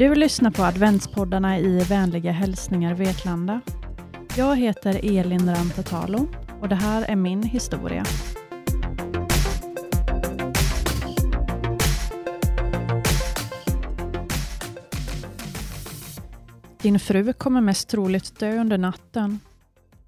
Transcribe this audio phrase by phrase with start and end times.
[0.00, 3.60] Du lyssnar på adventspoddarna i Vänliga hälsningar Vetlanda.
[4.36, 6.28] Jag heter Elin Rantatalo
[6.60, 8.04] och det här är min historia.
[16.82, 19.40] Din fru kommer mest troligt dö under natten.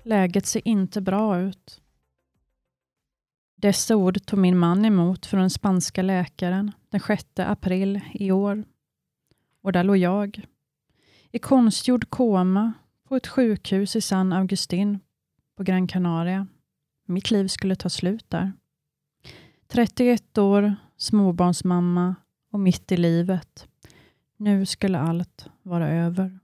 [0.02, 1.80] Läget ser inte bra ut.
[3.56, 8.64] Dessa ord tog min man emot från den spanska läkaren den 6 april i år.
[9.62, 10.46] Och där låg jag,
[11.30, 12.72] i konstgjord koma
[13.08, 15.00] på ett sjukhus i San Augustin
[15.56, 16.46] på Gran Canaria.
[17.06, 18.52] Mitt liv skulle ta slut där.
[19.68, 22.14] 31 år, småbarnsmamma
[22.52, 23.68] och mitt i livet.
[24.36, 26.38] Nu skulle allt vara över.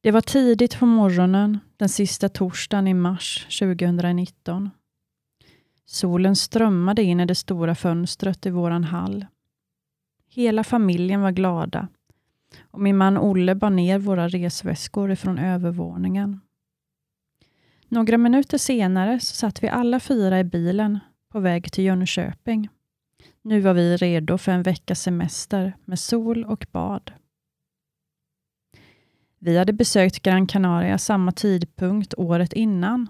[0.00, 4.70] Det var tidigt på morgonen den sista torsdagen i mars 2019.
[5.86, 9.26] Solen strömmade in i det stora fönstret i våran hall.
[10.34, 11.88] Hela familjen var glada
[12.70, 16.40] och min man Olle bar ner våra resväskor ifrån övervåningen.
[17.88, 22.68] Några minuter senare så satt vi alla fyra i bilen på väg till Jönköping.
[23.42, 27.12] Nu var vi redo för en veckas semester med sol och bad.
[29.38, 33.08] Vi hade besökt Gran Canaria samma tidpunkt året innan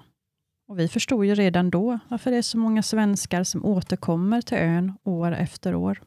[0.69, 4.59] och vi förstod ju redan då varför det är så många svenskar som återkommer till
[4.59, 6.01] ön år efter år.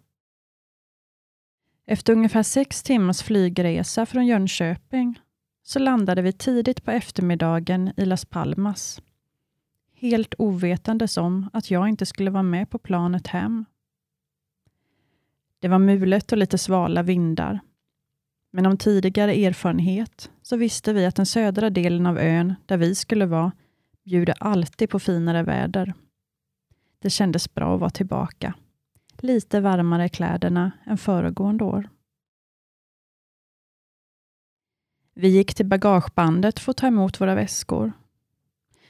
[1.88, 5.19] Efter ungefär sex timmars flygresa från Jönköping
[5.63, 9.02] så landade vi tidigt på eftermiddagen i Las Palmas.
[9.93, 13.65] Helt ovetandes om att jag inte skulle vara med på planet hem.
[15.59, 17.59] Det var mulet och lite svala vindar
[18.52, 22.95] men om tidigare erfarenhet så visste vi att den södra delen av ön, där vi
[22.95, 23.52] skulle vara,
[24.03, 25.93] bjuder alltid på finare väder.
[26.99, 28.53] Det kändes bra att vara tillbaka.
[29.17, 31.89] Lite varmare i kläderna än föregående år.
[35.14, 37.92] Vi gick till bagagebandet för att ta emot våra väskor.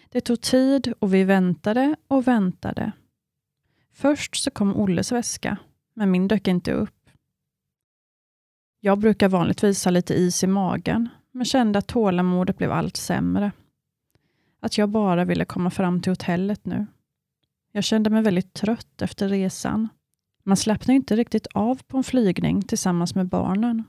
[0.10, 2.92] Det tog tid och vi väntade och väntade.
[3.92, 5.58] Först så kom Olles väska,
[5.94, 7.10] men min dök inte upp.
[8.80, 13.52] Jag brukar vanligtvis ha lite is i magen, men kände att tålamodet blev allt sämre.
[14.60, 16.86] Att jag bara ville komma fram till hotellet nu.
[17.72, 19.90] Jag kände mig väldigt trött efter resan.
[20.48, 23.84] Man slappnar inte riktigt av på en flygning tillsammans med barnen.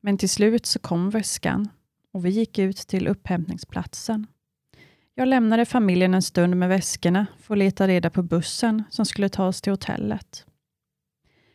[0.00, 1.68] Men till slut så kom väskan
[2.12, 4.26] och vi gick ut till upphämtningsplatsen.
[5.14, 9.28] Jag lämnade familjen en stund med väskorna för att leta reda på bussen som skulle
[9.28, 10.46] ta oss till hotellet.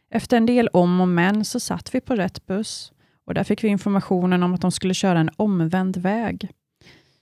[0.09, 2.93] Efter en del om och men så satt vi på rätt buss
[3.25, 6.51] och där fick vi informationen om att de skulle köra en omvänd väg.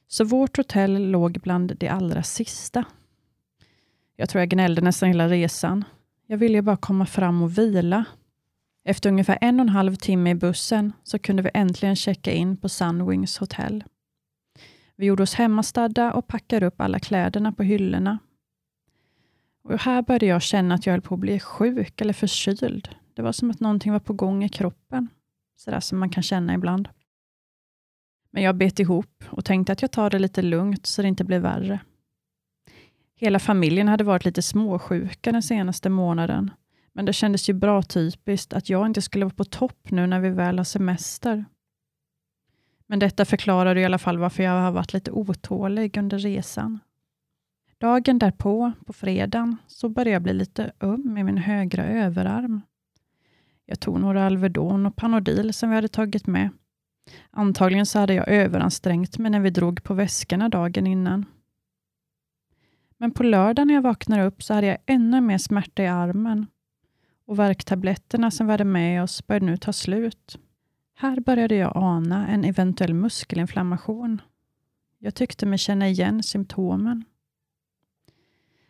[0.07, 2.85] Så vårt hotell låg bland de allra sista.
[4.15, 5.83] Jag tror jag gnällde nästan hela resan.
[6.27, 8.05] Jag ville ju bara komma fram och vila.
[8.83, 12.57] Efter ungefär en och en halv timme i bussen så kunde vi äntligen checka in
[12.57, 13.83] på Sunwings hotell.
[14.95, 18.19] Vi gjorde oss hemmastadda och packade upp alla kläderna på hyllorna
[19.65, 22.89] och här började jag känna att jag höll på att bli sjuk eller förkyld.
[23.13, 25.09] Det var som att någonting var på gång i kroppen.
[25.55, 26.89] Sådär som man kan känna ibland.
[28.31, 31.23] Men jag bet ihop och tänkte att jag tar det lite lugnt så det inte
[31.23, 31.79] blir värre.
[33.25, 36.51] Hela familjen hade varit lite småsjuka den senaste månaden.
[36.93, 40.19] Men det kändes ju bra typiskt att jag inte skulle vara på topp nu när
[40.19, 41.45] vi väl har semester.
[42.87, 46.79] Men detta förklarar i alla fall varför jag har varit lite otålig under resan.
[47.77, 52.61] Dagen därpå, på fredagen, så började jag bli lite öm i min högra överarm.
[53.65, 56.49] Jag tog några Alvedon och Panodil som vi hade tagit med.
[57.31, 61.25] Antagligen så hade jag överansträngt mig när vi drog på väskorna dagen innan.
[62.97, 66.47] Men på lördagen när jag vaknade upp så hade jag ännu mer smärta i armen
[67.25, 70.39] och värktabletterna som vi hade med oss började nu ta slut.
[70.95, 74.21] Här började jag ana en eventuell muskelinflammation.
[74.99, 77.03] Jag tyckte mig känna igen symptomen.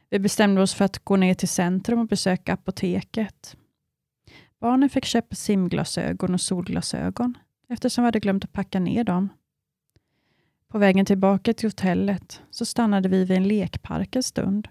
[0.10, 3.58] Vi bestämde oss för att gå ner till centrum och besöka apoteket.
[4.60, 7.38] Barnen fick köpa simglasögon och solglasögon
[7.70, 9.30] eftersom vi hade glömt att packa ner dem.
[10.68, 14.68] På vägen tillbaka till hotellet så stannade vi vid en lekpark en stund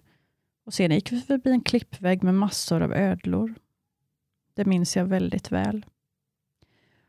[0.66, 3.54] och sedan gick vi förbi en klippvägg med massor av ödlor.
[4.54, 5.86] Det minns jag väldigt väl.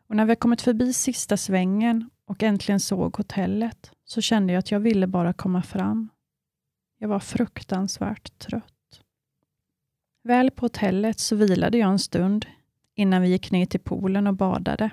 [0.07, 4.71] Och när vi kommit förbi sista svängen och äntligen såg hotellet så kände jag att
[4.71, 6.09] jag ville bara komma fram.
[6.97, 9.01] Jag var fruktansvärt trött.
[10.23, 12.45] Väl på hotellet så vilade jag en stund
[12.95, 14.89] innan vi gick ner till poolen och badade.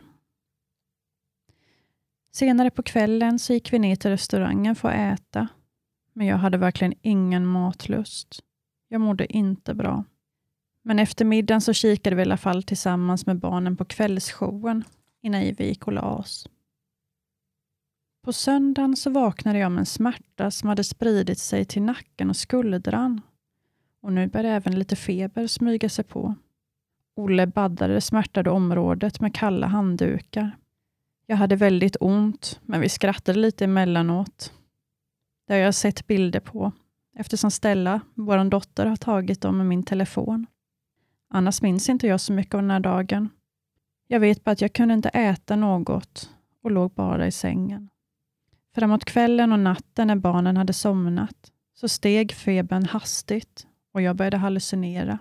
[2.32, 5.49] Senare på kvällen så gick vi ner till restaurangen för att äta,
[6.12, 8.40] men jag hade verkligen ingen matlust.
[8.88, 10.05] Jag mådde inte bra.
[10.82, 14.84] Men efter middagen så kikade vi i alla fall tillsammans med barnen på kvällsshowen
[15.23, 16.49] innan vi gick och la oss.
[18.25, 22.37] På söndagen så vaknade jag med en smärta som hade spridit sig till nacken och
[22.37, 23.20] skuldran.
[24.02, 26.34] Och nu började även lite feber smyga sig på.
[27.17, 30.56] Olle baddade det smärtade området med kalla handdukar.
[31.32, 34.52] Jag hade väldigt ont, men vi skrattade lite emellanåt.
[35.46, 36.73] Det har jag sett bilder på,
[37.17, 40.46] eftersom Stella, vår dotter, har tagit dem med min telefon.
[41.31, 43.29] Annars minns inte jag så mycket av den här dagen.
[44.08, 46.31] Jag vet bara att jag kunde inte äta något
[46.62, 47.88] och låg bara i sängen.
[48.75, 54.37] Framåt kvällen och natten när barnen hade somnat så steg febern hastigt och jag började
[54.37, 55.19] hallucinera.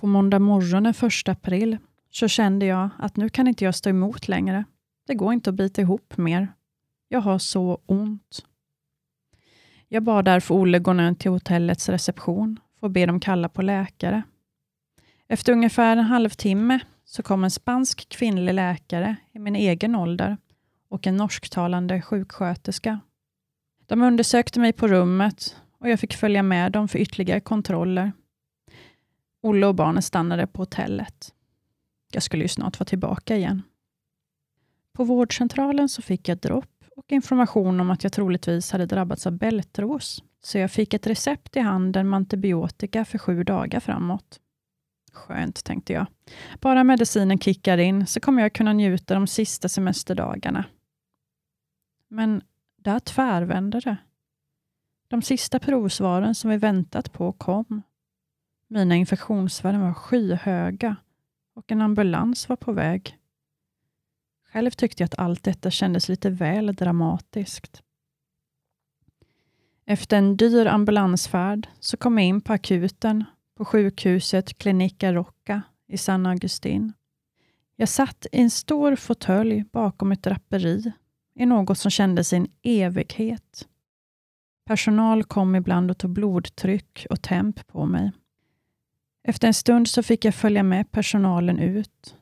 [0.00, 1.78] På måndag morgon den 1 april
[2.16, 4.64] så kände jag att nu kan inte jag stå emot längre.
[5.06, 6.48] Det går inte att bita ihop mer.
[7.08, 8.44] Jag har så ont.
[9.88, 13.62] Jag bad därför Olle gå ner till hotellets reception för att be dem kalla på
[13.62, 14.22] läkare.
[15.28, 20.36] Efter ungefär en halvtimme så kom en spansk kvinnlig läkare i min egen ålder
[20.88, 23.00] och en norsktalande sjuksköterska.
[23.86, 28.12] De undersökte mig på rummet och jag fick följa med dem för ytterligare kontroller.
[29.42, 31.34] Olle och barnen stannade på hotellet.
[32.14, 33.62] Jag skulle ju snart vara tillbaka igen.
[34.92, 39.32] På vårdcentralen så fick jag dropp och information om att jag troligtvis hade drabbats av
[39.32, 44.40] bältros, så jag fick ett recept i handen med antibiotika för sju dagar framåt.
[45.12, 46.06] Skönt, tänkte jag.
[46.60, 50.64] Bara medicinen kickar in så kommer jag kunna njuta de sista semesterdagarna.
[52.08, 52.42] Men
[52.76, 53.96] där tvärvände det.
[55.08, 57.82] De sista provsvaren som vi väntat på kom.
[58.68, 60.96] Mina infektionsvärden var skyhöga
[61.54, 63.18] och en ambulans var på väg.
[64.52, 67.82] Själv tyckte jag att allt detta kändes lite väl dramatiskt.
[69.86, 73.24] Efter en dyr ambulansfärd så kom jag in på akuten
[73.56, 76.92] på sjukhuset Klinika Rocca i San Agustin.
[77.76, 80.92] Jag satt i en stor fåtölj bakom ett draperi
[81.34, 83.68] i något som kändes i en evighet.
[84.66, 88.12] Personal kom ibland och tog blodtryck och temp på mig.
[89.26, 92.16] Efter en stund så fick jag följa med personalen ut.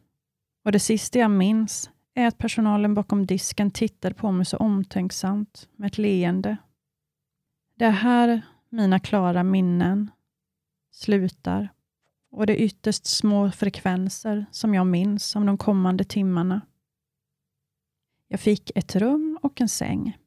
[0.64, 5.69] Och Det sista jag minns är att personalen bakom disken tittade på mig så omtänksamt
[5.76, 6.56] med ett leende.
[7.75, 10.10] Det är här mina klara minnen
[10.90, 11.69] slutar
[12.31, 16.60] och det är ytterst små frekvenser som jag minns om de kommande timmarna.
[18.28, 20.19] Jag fick ett rum och en säng.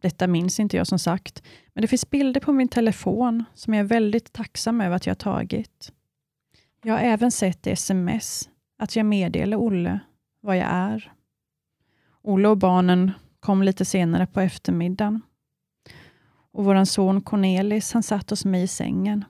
[0.00, 1.42] Detta minns inte jag som sagt,
[1.74, 5.18] men det finns bilder på min telefon som jag är väldigt tacksam över att jag
[5.18, 5.92] tagit.
[6.82, 8.48] Jag har även sett i sms
[8.78, 10.00] att jag meddelar Olle
[10.40, 11.12] vad jag är.
[12.22, 15.22] Olle och barnen kom lite senare på eftermiddagen.
[16.52, 19.24] Och vår son Cornelis han satt hos mig i sängen.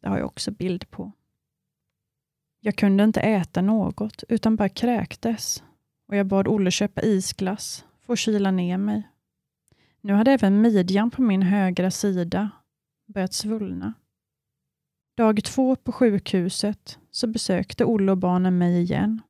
[0.00, 1.12] Det har jag också bild på.
[2.60, 5.62] Jag kunde inte äta något, utan bara kräktes
[6.08, 9.08] och jag bad Olle köpa isglass för att kyla ner mig.
[10.04, 12.50] Nu hade även midjan på min högra sida
[13.06, 13.92] börjat svullna.
[15.16, 19.20] Dag två på sjukhuset så besökte Olle och barnen mig igen.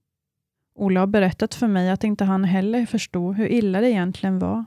[0.74, 4.64] Olle har berättat för mig att inte han heller förstod hur illa det egentligen var.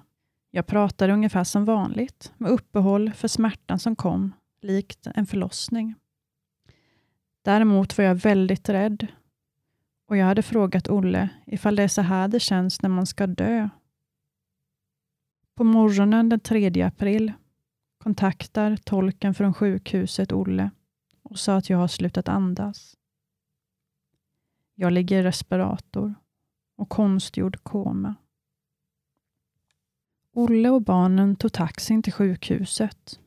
[0.51, 5.95] Jag pratade ungefär som vanligt, med uppehåll för smärtan som kom, likt en förlossning.
[7.41, 9.07] Däremot var jag väldigt rädd
[10.07, 13.27] och jag hade frågat Olle ifall det är så här det känns när man ska
[13.27, 13.69] dö.
[15.55, 17.33] På morgonen den 3 april
[17.97, 20.71] kontaktar tolken från sjukhuset Olle
[21.23, 22.95] och sa att jag har slutat andas.
[24.75, 26.15] Jag ligger i respirator
[26.75, 28.15] och konstgjord koma.
[30.33, 33.19] Olle och barnen tog taxin till sjukhuset.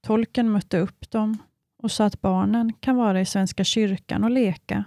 [0.00, 1.38] Tolken mötte upp dem
[1.76, 4.84] och sa att barnen kan vara i Svenska kyrkan och leka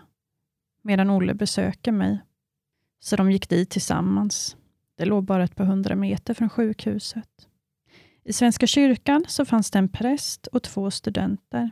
[0.81, 2.21] medan Olle besöker mig.
[2.99, 4.57] Så de gick dit tillsammans.
[5.01, 7.47] Det låg bara ett par hundra meter från sjukhuset.
[8.23, 11.71] I Svenska kyrkan så fanns det en präst och två studenter.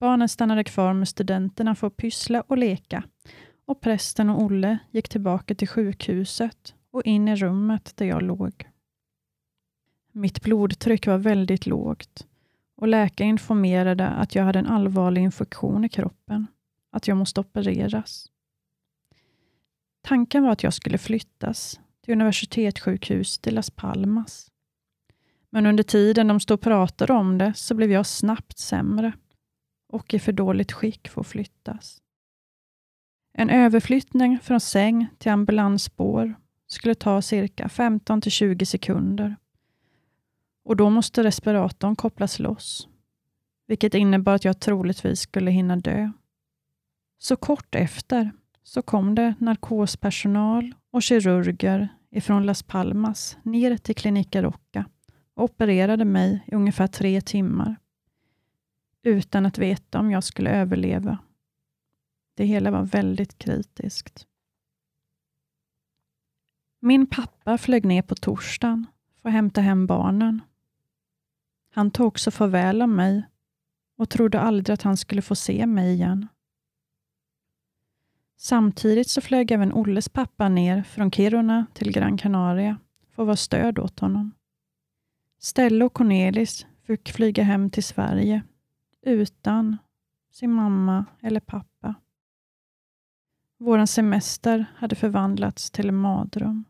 [0.00, 3.02] Barnen stannade kvar med studenterna för att pyssla och leka
[3.64, 8.68] och prästen och Olle gick tillbaka till sjukhuset och in i rummet där jag låg.
[10.12, 12.26] Mitt blodtryck var väldigt lågt
[12.76, 16.46] och läkaren informerade att jag hade en allvarlig infektion i kroppen,
[16.90, 18.30] att jag måste opereras.
[20.02, 24.50] Tanken var att jag skulle flyttas universitetssjukhus till Las Palmas.
[25.50, 29.12] Men under tiden de stod och pratade om det så blev jag snabbt sämre
[29.88, 32.02] och i för dåligt skick för att flyttas.
[33.32, 36.34] En överflyttning från säng till ambulansspår
[36.66, 39.36] skulle ta cirka 15 till 20 sekunder
[40.64, 42.88] och då måste respiratorn kopplas loss,
[43.66, 46.10] vilket innebar att jag troligtvis skulle hinna dö.
[47.18, 48.30] Så kort efter
[48.62, 54.84] så kom det narkospersonal och kirurger ifrån Las Palmas ner till Klinika Rocca
[55.34, 57.76] och opererade mig i ungefär tre timmar
[59.02, 61.18] utan att veta om jag skulle överleva.
[62.34, 64.26] Det hela var väldigt kritiskt.
[66.80, 68.86] Min pappa flög ner på torsdagen
[69.22, 70.42] för att hämta hem barnen.
[71.72, 73.24] Han tog också farväl av mig
[73.96, 76.28] och trodde aldrig att han skulle få se mig igen.
[78.42, 82.78] Samtidigt så flög även Olles pappa ner från Kiruna till Gran Canaria
[83.14, 84.32] för att vara stöd åt honom.
[85.38, 88.42] Stella och Cornelis fick flyga hem till Sverige
[89.02, 89.76] utan
[90.32, 91.94] sin mamma eller pappa.
[93.58, 96.64] Vår semester hade förvandlats till en mardröm.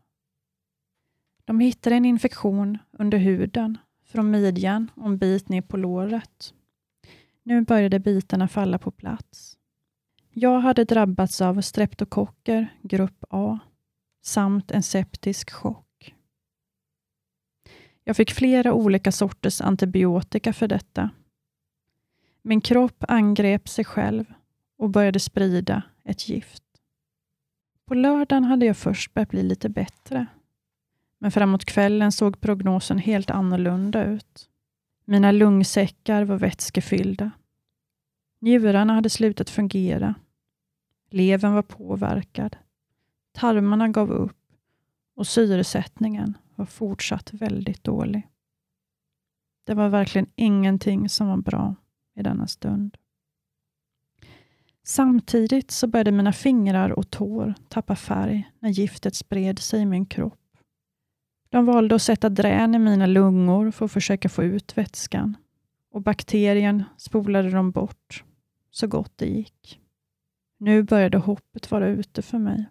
[1.45, 6.53] De hittade en infektion under huden, från midjan och en bit ner på låret.
[7.43, 9.57] Nu började bitarna falla på plats.
[10.33, 13.59] Jag hade drabbats av streptokocker grupp A
[14.21, 16.15] samt en septisk chock.
[18.03, 21.09] Jag fick flera olika sorters antibiotika för detta.
[22.41, 24.25] Min kropp angrep sig själv
[24.77, 26.63] och började sprida ett gift.
[27.85, 30.25] På lördagen hade jag först börjat bli lite bättre.
[31.17, 34.49] Men framåt kvällen såg prognosen helt annorlunda ut.
[35.05, 37.31] Mina lungsäckar var vätskefyllda.
[38.41, 40.15] Njurarna hade slutat fungera.
[41.09, 42.57] Levern var påverkad.
[43.31, 44.37] Tarmarna gav upp
[45.15, 48.27] och syresättningen var fortsatt väldigt dålig.
[49.63, 51.75] Det var verkligen ingenting som var bra
[52.15, 52.97] i denna stund.
[54.83, 60.05] Samtidigt så började mina fingrar och tår tappa färg när giftet spred sig i min
[60.05, 60.57] kropp.
[61.49, 65.37] De valde att sätta drän i mina lungor för att försöka få ut vätskan
[65.91, 68.23] och bakterien spolade de bort
[68.71, 69.81] så gott det gick.
[70.57, 72.65] Nu började hoppet vara ute för mig.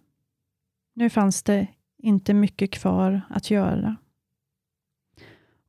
[0.93, 1.67] Nu fanns det
[1.97, 3.95] inte mycket kvar att göra.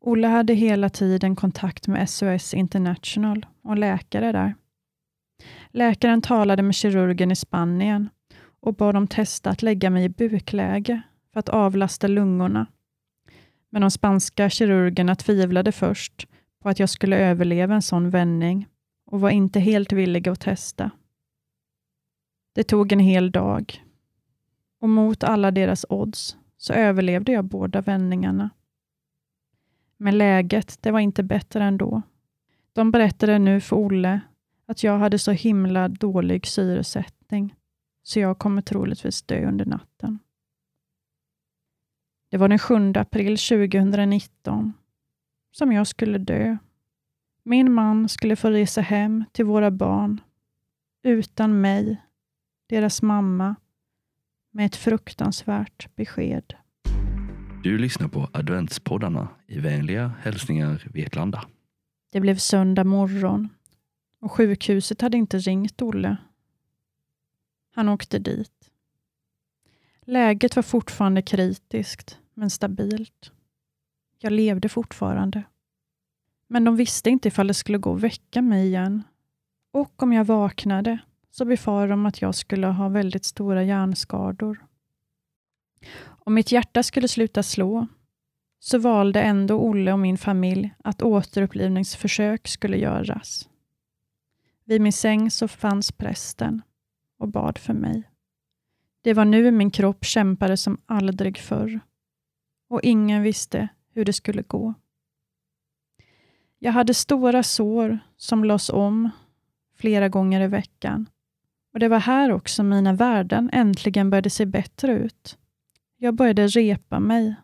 [0.01, 4.55] Olle hade hela tiden kontakt med SOS International och läkare där.
[5.71, 8.09] Läkaren talade med kirurgen i Spanien
[8.61, 12.67] och bad dem testa att lägga mig i bukläge för att avlasta lungorna.
[13.71, 16.27] Men de spanska kirurgerna tvivlade först
[16.63, 18.67] på att jag skulle överleva en sån vändning
[19.13, 20.91] och var inte helt villiga att testa.
[22.53, 23.85] Det tog en hel dag
[24.81, 28.51] och mot alla deras odds så överlevde jag båda vändningarna.
[29.97, 32.03] Men läget, det var inte bättre ändå.
[32.73, 34.21] De berättade nu för Olle
[34.67, 37.55] att jag hade så himla dålig syresättning,
[38.03, 40.19] så jag kommer troligtvis dö under natten.
[42.31, 44.73] Det var den 7 april 2019
[45.51, 46.57] som jag skulle dö.
[47.43, 50.21] Min man skulle få resa hem till våra barn
[51.03, 52.03] utan mig,
[52.67, 53.55] deras mamma,
[54.51, 56.55] med ett fruktansvärt besked.
[57.63, 61.45] Du lyssnar på adventspoddarna i vänliga hälsningar Vetlanda.
[62.11, 63.49] Det blev söndag morgon
[64.21, 66.17] och sjukhuset hade inte ringt Olle.
[67.75, 68.71] Han åkte dit.
[70.01, 73.33] Läget var fortfarande kritiskt, men stabilt.
[74.19, 75.43] Jag levde fortfarande.
[76.53, 79.03] Men de visste inte ifall det skulle gå att väcka mig igen.
[79.73, 80.99] Och om jag vaknade
[81.31, 84.67] så befarade de att jag skulle ha väldigt stora hjärnskador.
[86.05, 87.87] Om mitt hjärta skulle sluta slå
[88.59, 93.49] så valde ändå Olle och min familj att återupplivningsförsök skulle göras.
[94.65, 96.63] Vid min säng så fanns prästen
[97.19, 98.11] och bad för mig.
[99.03, 101.81] Det var nu min kropp kämpade som aldrig förr
[102.69, 104.75] och ingen visste hur det skulle gå.
[106.65, 109.11] Jag hade stora sår som lades om
[109.77, 111.07] flera gånger i veckan
[111.73, 115.39] och det var här också mina värden äntligen började se bättre ut.
[115.97, 117.35] Jag började repa mig.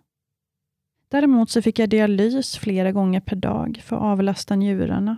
[1.08, 5.16] Däremot så fick jag dialys flera gånger per dag för att avlasta njurarna.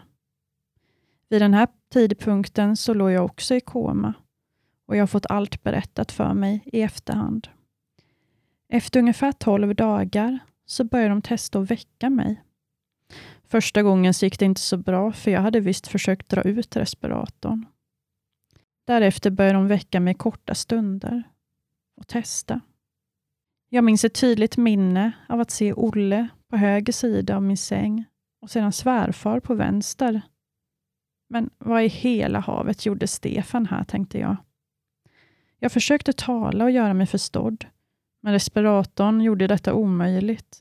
[1.28, 4.14] Vid den här tidpunkten så låg jag också i koma
[4.86, 7.48] och jag har fått allt berättat för mig i efterhand.
[8.68, 12.42] Efter ungefär 12 dagar så började de testa att väcka mig.
[13.50, 16.76] Första gången så gick det inte så bra för jag hade visst försökt dra ut
[16.76, 17.66] respiratorn.
[18.86, 21.22] Därefter började de väcka mig korta stunder
[21.96, 22.60] och testa.
[23.68, 28.04] Jag minns ett tydligt minne av att se Olle på höger sida av min säng
[28.40, 30.22] och sedan svärfar på vänster.
[31.28, 34.36] Men vad i hela havet gjorde Stefan här, tänkte jag.
[35.58, 37.66] Jag försökte tala och göra mig förstådd,
[38.22, 40.58] men respiratorn gjorde detta omöjligt.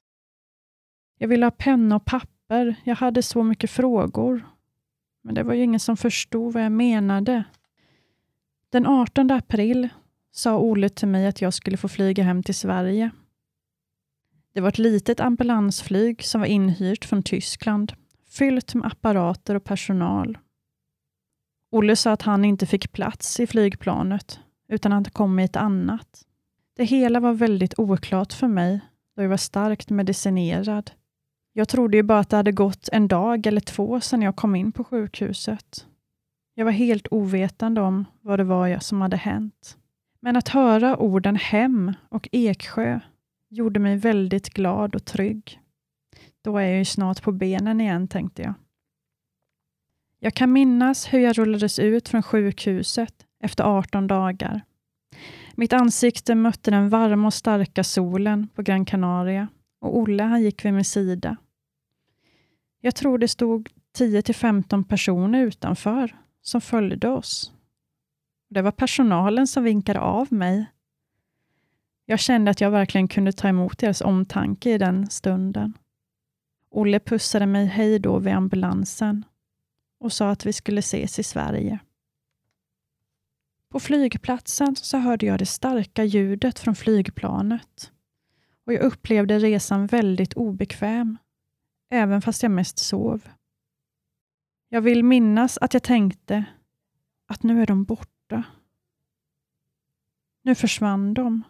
[1.17, 2.38] Jag ville ha penna och papper.
[2.84, 4.46] Jag hade så mycket frågor.
[5.22, 7.44] Men det var ju ingen som förstod vad jag menade.
[8.70, 9.89] Den 18 april
[10.32, 13.12] sa Olle till mig att jag skulle få flyga hem till Sverige.
[14.53, 17.94] Det var ett litet ambulansflyg som var inhyrt från Tyskland,
[18.29, 20.38] fyllt med apparater och personal.
[21.72, 26.25] Olle sa att han inte fick plats i flygplanet, utan att kom i ett annat.
[26.75, 28.79] Det hela var väldigt oklart för mig,
[29.15, 30.91] då jag var starkt medicinerad.
[31.53, 34.56] Jag trodde ju bara att det hade gått en dag eller två sedan jag kom
[34.56, 35.86] in på sjukhuset.
[36.53, 39.77] Jag var helt ovetande om vad det var som hade hänt.
[40.20, 43.00] Men att höra orden hem och Eksjö
[43.50, 45.60] gjorde mig väldigt glad och trygg.
[46.41, 48.53] Då är jag ju snart på benen igen, tänkte jag.
[50.20, 54.62] Jag kan minnas hur jag rullades ut från sjukhuset efter 18 dagar.
[55.56, 59.48] Mitt ansikte mötte den varma och starka solen på Gran Canaria
[59.80, 61.38] och Olle han gick vid min sida.
[62.82, 67.54] Jag tror det stod 10-15 personer utanför som följde oss.
[68.50, 70.66] Det var personalen som vinkade av mig.
[72.06, 75.74] Jag kände att jag verkligen kunde ta emot deras omtanke i den stunden.
[76.70, 79.26] Olle pussade mig hej då vid ambulansen
[80.00, 81.80] och sa att vi skulle ses i Sverige.
[83.70, 87.92] På flygplatsen så hörde jag det starka ljudet från flygplanet
[88.70, 91.18] och jag upplevde resan väldigt obekväm,
[91.90, 93.30] även fast jag mest sov.
[94.68, 96.46] Jag vill minnas att jag tänkte
[97.28, 98.44] att nu är de borta.
[100.44, 101.44] Nu försvann de.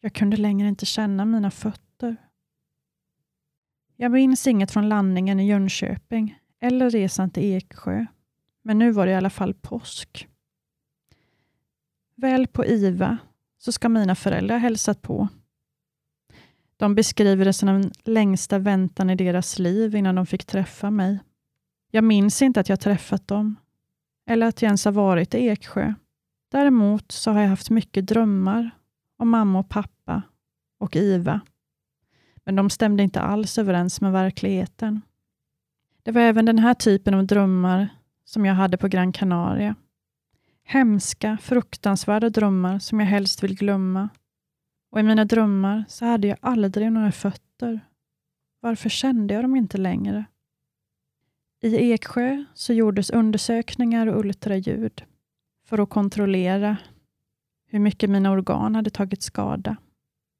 [0.00, 2.16] Jag kunde längre inte känna mina fötter.
[3.96, 8.06] Jag minns inget från landningen i Jönköping eller resan till Eksjö,
[8.62, 10.28] men nu var det i alla fall påsk.
[12.14, 13.18] Väl på IVA
[13.58, 15.28] så ska mina föräldrar hälsat på.
[16.76, 21.18] De beskriver det som den längsta väntan i deras liv innan de fick träffa mig.
[21.90, 23.56] Jag minns inte att jag träffat dem,
[24.26, 25.94] eller att jag ens har varit i Eksjö.
[26.52, 28.70] Däremot så har jag haft mycket drömmar
[29.16, 30.22] om mamma och pappa
[30.78, 31.40] och IVA.
[32.44, 35.00] Men de stämde inte alls överens med verkligheten.
[36.02, 37.88] Det var även den här typen av drömmar
[38.24, 39.74] som jag hade på Gran Canaria.
[40.64, 44.08] Hemska, fruktansvärda drömmar som jag helst vill glömma.
[44.94, 47.80] Och i mina drömmar så hade jag aldrig några fötter.
[48.60, 50.24] Varför kände jag dem inte längre?
[51.62, 55.04] I Eksjö så gjordes undersökningar och ultraljud
[55.66, 56.76] för att kontrollera
[57.66, 59.76] hur mycket mina organ hade tagit skada.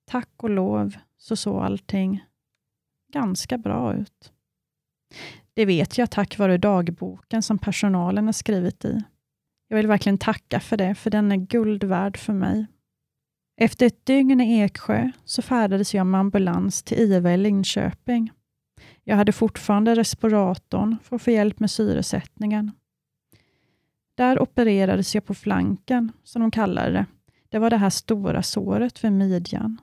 [0.07, 2.25] Tack och lov så såg allting
[3.12, 4.33] ganska bra ut.
[5.55, 9.03] Det vet jag tack vare dagboken som personalen har skrivit i.
[9.69, 12.67] Jag vill verkligen tacka för det, för den är guld värd för mig.
[13.57, 18.33] Efter ett dygn i Eksjö så färdades jag med ambulans till IVA i Linköping.
[19.05, 22.73] Jag hade fortfarande respiratorn för att få hjälp med syresättningen.
[24.14, 27.07] Där opererades jag på flanken, som de kallade det.
[27.49, 29.81] Det var det här stora såret vid midjan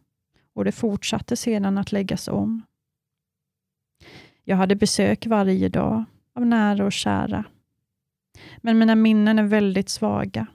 [0.54, 2.62] och det fortsatte sedan att läggas om.
[4.44, 6.04] Jag hade besök varje dag
[6.36, 7.44] av nära och kära.
[8.58, 10.48] Men mina minnen är väldigt svaga.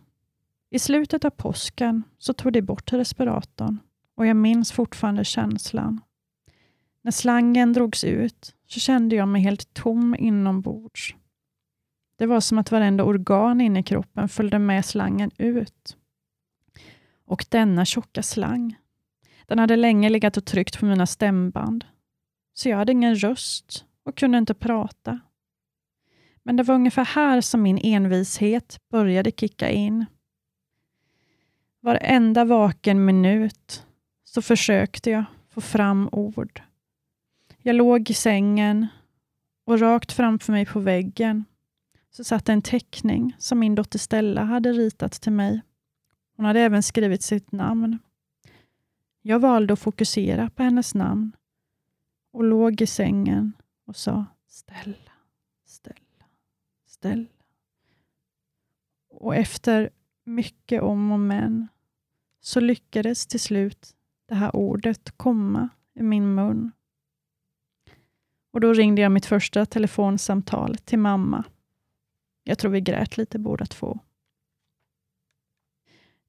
[0.70, 3.78] I slutet av påsken så tog de bort respiratorn
[4.14, 6.00] och jag minns fortfarande känslan.
[7.02, 11.14] När slangen drogs ut så kände jag mig helt tom inombords.
[12.18, 15.96] Det var som att varenda organ inne i kroppen följde med slangen ut.
[17.24, 18.76] Och denna tjocka slang,
[19.46, 21.84] den hade länge legat och tryckt på mina stämband
[22.54, 25.20] så jag hade ingen röst och kunde inte prata.
[26.42, 30.06] Men det var ungefär här som min envishet började kicka in.
[31.86, 33.86] Varenda vaken minut
[34.24, 36.62] så försökte jag få fram ord.
[37.58, 38.86] Jag låg i sängen
[39.64, 41.44] och rakt framför mig på väggen
[42.10, 45.60] så satt en teckning som min dotter Stella hade ritat till mig.
[46.36, 47.98] Hon hade även skrivit sitt namn.
[49.22, 51.32] Jag valde att fokusera på hennes namn
[52.32, 53.52] och låg i sängen
[53.86, 55.12] och sa Stella,
[55.66, 56.26] Stella,
[56.86, 57.26] Stella.
[59.10, 59.90] Och efter
[60.24, 61.68] mycket om och men
[62.46, 63.94] så lyckades till slut
[64.28, 66.72] det här ordet komma i min mun.
[68.52, 71.44] Och Då ringde jag mitt första telefonsamtal till mamma.
[72.44, 73.98] Jag tror vi grät lite båda två.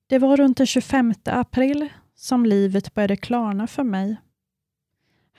[0.08, 4.18] Det var runt den 25 april som livet började klarna för mig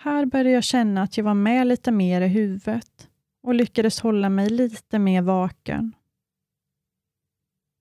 [0.01, 3.09] här började jag känna att jag var med lite mer i huvudet
[3.43, 5.95] och lyckades hålla mig lite mer vaken.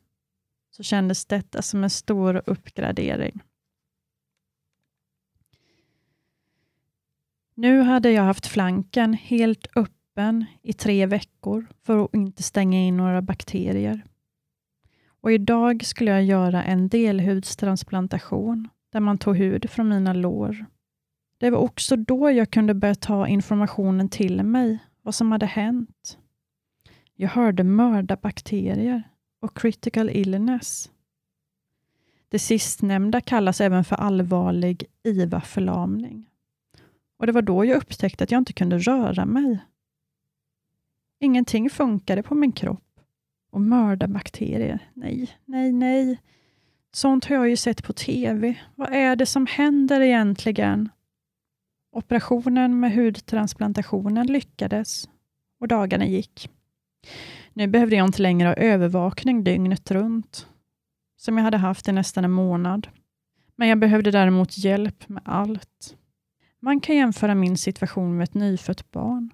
[0.72, 3.42] så kändes detta som en stor uppgradering.
[7.56, 12.98] Nu hade jag haft flanken helt öppen i tre veckor för att inte stänga in
[12.98, 14.06] några bakterier.
[15.22, 20.66] Och idag skulle jag göra en delhudstransplantation där man tog hud från mina lår.
[21.38, 26.18] Det var också då jag kunde börja ta informationen till mig, vad som hade hänt.
[27.16, 29.04] Jag hörde mördarbakterier
[29.40, 30.92] och critical illness.
[32.30, 36.30] Det sistnämnda kallas även för allvarlig IVA-förlamning.
[37.18, 39.60] Och Det var då jag upptäckte att jag inte kunde röra mig.
[41.20, 43.00] Ingenting funkade på min kropp.
[43.52, 46.20] Och mördarbakterier, nej, nej, nej.
[46.92, 48.56] Sånt har jag ju sett på TV.
[48.76, 50.90] Vad är det som händer egentligen?
[51.92, 55.10] Operationen med hudtransplantationen lyckades
[55.60, 56.50] och dagarna gick.
[57.54, 60.48] Nu behövde jag inte längre ha övervakning dygnet runt,
[61.18, 62.88] som jag hade haft i nästan en månad.
[63.56, 65.96] Men jag behövde däremot hjälp med allt.
[66.60, 69.34] Man kan jämföra min situation med ett nyfött barn.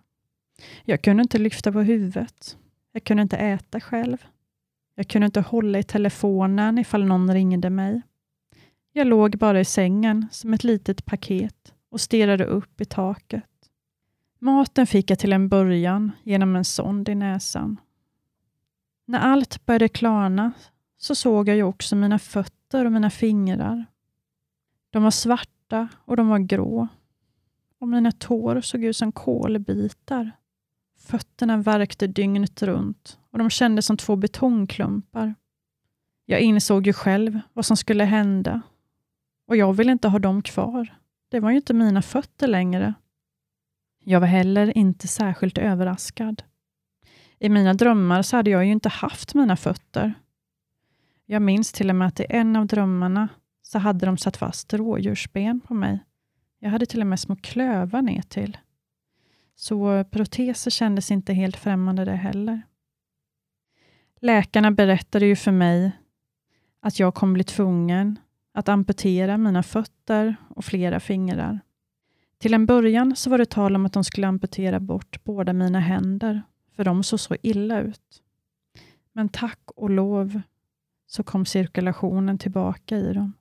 [0.83, 2.57] Jag kunde inte lyfta på huvudet.
[2.91, 4.25] Jag kunde inte äta själv.
[4.95, 8.01] Jag kunde inte hålla i telefonen ifall någon ringde mig.
[8.91, 13.43] Jag låg bara i sängen som ett litet paket och stirrade upp i taket.
[14.39, 17.79] Maten fick jag till en början genom en sond i näsan.
[19.05, 20.51] När allt började klarna
[20.97, 23.85] så såg jag ju också mina fötter och mina fingrar.
[24.89, 26.87] De var svarta och de var grå.
[27.79, 30.31] Och mina tår såg ut som kolbitar.
[31.05, 35.35] Fötterna värkte dygnet runt och de kändes som två betongklumpar.
[36.25, 38.61] Jag insåg ju själv vad som skulle hända
[39.47, 40.95] och jag ville inte ha dem kvar.
[41.29, 42.93] Det var ju inte mina fötter längre.
[44.03, 46.43] Jag var heller inte särskilt överraskad.
[47.39, 50.13] I mina drömmar så hade jag ju inte haft mina fötter.
[51.25, 53.27] Jag minns till och med att i en av drömmarna
[53.61, 55.99] så hade de satt fast rådjursben på mig.
[56.59, 58.57] Jag hade till och med små klövar ner till.
[59.55, 62.61] Så proteser kändes inte helt främmande det heller.
[64.21, 65.91] Läkarna berättade ju för mig
[66.79, 68.19] att jag kommer bli tvungen
[68.53, 71.59] att amputera mina fötter och flera fingrar.
[72.37, 75.79] Till en början så var det tal om att de skulle amputera bort båda mina
[75.79, 76.41] händer,
[76.75, 78.23] för de såg så illa ut.
[79.11, 80.41] Men tack och lov
[81.07, 83.33] så kom cirkulationen tillbaka i dem.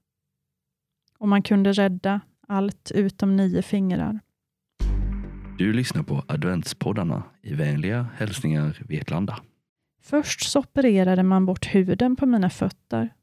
[1.18, 4.20] Och man kunde rädda allt utom nio fingrar.
[5.58, 9.40] Du lyssnar på adventspoddarna i vänliga hälsningar Vetlanda.
[10.02, 13.14] Först så opererade man bort huden på mina fötter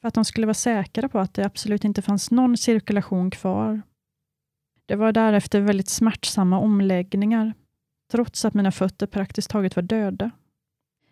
[0.00, 3.82] för att de skulle vara säkra på att det absolut inte fanns någon cirkulation kvar.
[4.86, 7.54] Det var därefter väldigt smärtsamma omläggningar,
[8.10, 10.30] trots att mina fötter praktiskt taget var döda.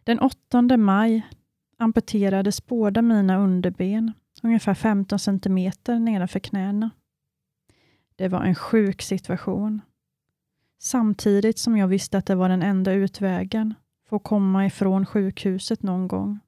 [0.04, 1.22] Den 8 maj
[1.78, 6.90] amputerades båda mina underben, ungefär 15 centimeter nedanför knäna.
[8.16, 9.80] Det var en sjuk situation.
[10.84, 13.74] Samtidigt som jag visste att det var den enda utvägen
[14.08, 16.38] för att komma ifrån sjukhuset någon gång.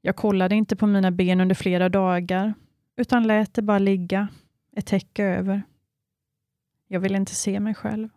[0.00, 2.54] Jag kollade inte på mina ben under flera dagar,
[2.96, 4.28] utan lät det bara ligga,
[4.72, 5.62] ett täcke över.
[6.88, 8.08] Jag ville inte se mig själv.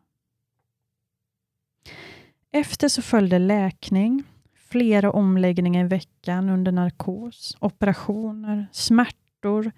[2.51, 4.23] Efter så följde läkning,
[4.53, 9.71] flera omläggningar i veckan under narkos, operationer, smärtor,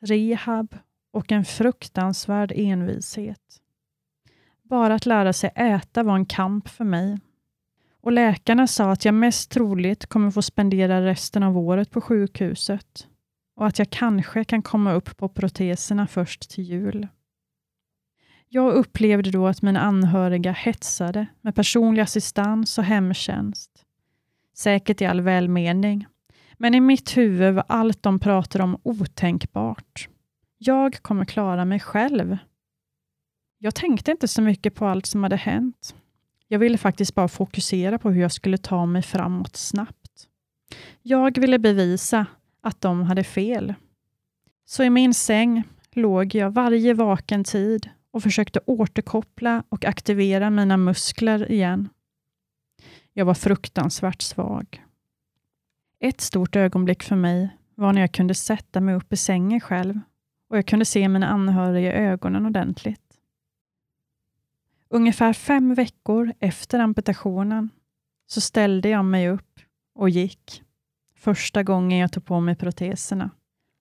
[0.00, 0.78] rehab
[1.10, 3.59] och en fruktansvärd envishet.
[4.70, 7.18] Bara att lära sig äta var en kamp för mig.
[8.00, 13.08] Och Läkarna sa att jag mest troligt kommer få spendera resten av året på sjukhuset
[13.56, 17.08] och att jag kanske kan komma upp på proteserna först till jul.
[18.48, 23.70] Jag upplevde då att mina anhöriga hetsade med personlig assistans och hemtjänst.
[24.56, 26.06] Säkert i all välmening,
[26.58, 30.08] men i mitt huvud var allt de pratade om otänkbart.
[30.58, 32.38] Jag kommer klara mig själv.
[33.62, 35.94] Jag tänkte inte så mycket på allt som hade hänt.
[36.48, 40.28] Jag ville faktiskt bara fokusera på hur jag skulle ta mig framåt snabbt.
[41.02, 42.26] Jag ville bevisa
[42.60, 43.74] att de hade fel.
[44.64, 50.76] Så i min säng låg jag varje vaken tid och försökte återkoppla och aktivera mina
[50.76, 51.88] muskler igen.
[53.12, 54.84] Jag var fruktansvärt svag.
[56.00, 60.00] Ett stort ögonblick för mig var när jag kunde sätta mig upp i sängen själv
[60.48, 63.09] och jag kunde se mina anhöriga i ögonen ordentligt.
[64.92, 67.70] Ungefär fem veckor efter amputationen
[68.26, 69.60] så ställde jag mig upp
[69.94, 70.62] och gick.
[71.14, 73.30] Första gången jag tog på mig proteserna.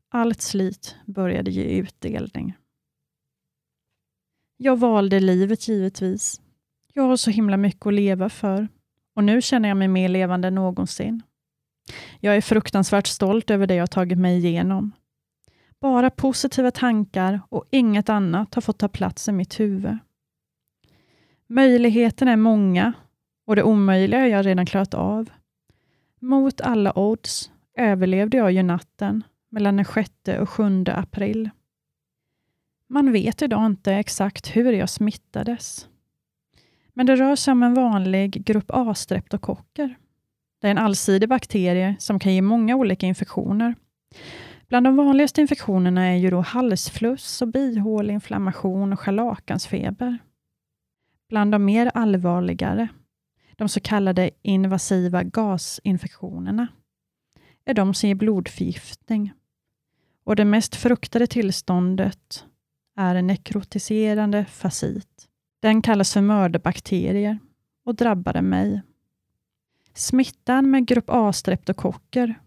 [0.10, 2.54] Allt slit började ge utdelning.
[4.58, 6.42] Jag valde livet givetvis.
[6.94, 8.68] Jag har så himla mycket att leva för
[9.16, 11.22] och nu känner jag mig mer levande än någonsin.
[12.20, 14.92] Jag är fruktansvärt stolt över det jag tagit mig igenom.
[15.80, 19.98] Bara positiva tankar och inget annat har fått ta plats i mitt huvud.
[21.52, 22.94] Möjligheterna är många
[23.46, 25.30] och det omöjliga har jag redan klarat av.
[26.20, 31.50] Mot alla odds överlevde jag ju natten mellan den 6 och 7 april.
[32.88, 35.88] Man vet idag inte exakt hur jag smittades.
[36.94, 39.96] Men det rör sig om en vanlig grupp A-streptokocker.
[40.62, 43.76] Det är en allsidig bakterie som kan ge många olika infektioner.
[44.68, 50.18] Bland de vanligaste infektionerna är ju då halsfluss, och bihåleinflammation och scharlakansfeber.
[51.30, 52.88] Bland de mer allvarligare,
[53.56, 56.68] de så kallade invasiva gasinfektionerna,
[57.66, 59.34] är de som ger blodförgiftning.
[60.24, 62.46] Och det mest fruktade tillståndet
[62.98, 65.28] är en nekrotiserande fasit.
[65.60, 67.40] Den kallas för mördarbakterier
[67.86, 68.82] och drabbade mig.
[69.94, 72.40] Smittan med grupp A-streptokocker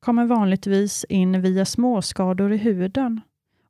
[0.00, 3.20] kommer vanligtvis in via småskador i huden.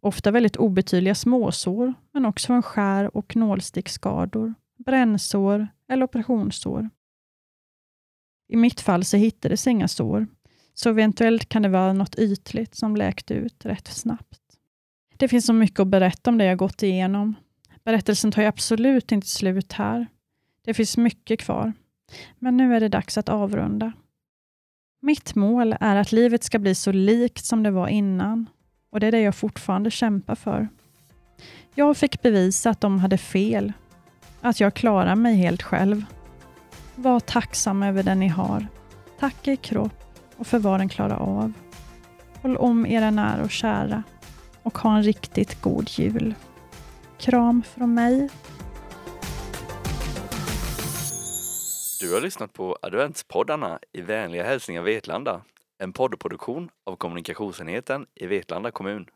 [0.01, 6.91] Ofta väldigt obetydliga småsår, men också från skär och nålsticksskador, brännsår eller operationssår.
[8.49, 10.27] I mitt fall så hittades inga sår,
[10.75, 14.41] så eventuellt kan det vara något ytligt som läkte ut rätt snabbt.
[15.17, 17.35] Det finns så mycket att berätta om det jag gått igenom.
[17.85, 20.07] Berättelsen tar ju absolut inte slut här.
[20.65, 21.73] Det finns mycket kvar.
[22.39, 23.93] Men nu är det dags att avrunda.
[25.01, 28.47] Mitt mål är att livet ska bli så likt som det var innan
[28.91, 30.69] och det är det jag fortfarande kämpar för.
[31.75, 33.73] Jag fick bevisa att de hade fel,
[34.41, 36.05] att jag klarar mig helt själv.
[36.95, 38.67] Var tacksam över det ni har.
[39.19, 40.05] Tack er kropp
[40.37, 41.53] och för vad den klarar av.
[42.43, 44.03] Håll om era nära och kära
[44.63, 46.35] och ha en riktigt god jul.
[47.19, 48.29] Kram från mig.
[52.01, 55.41] Du har lyssnat på adventspoddarna i vänliga hälsningar Vetlanda.
[55.81, 59.07] En poddproduktion av kommunikationsenheten i Vetlanda kommun.